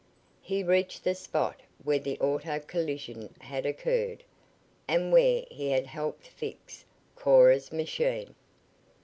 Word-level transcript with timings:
He 0.41 0.63
reached 0.63 1.03
the 1.03 1.13
spot 1.13 1.59
where 1.83 1.99
the 1.99 2.19
auto 2.19 2.57
collision 2.57 3.35
had 3.37 3.67
occurred, 3.67 4.23
and 4.87 5.11
where 5.11 5.45
he 5.51 5.69
had 5.69 5.85
helped 5.85 6.25
fix 6.25 6.83
Cora's 7.15 7.71
machine. 7.71 8.33